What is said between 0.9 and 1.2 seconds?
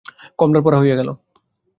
গেল।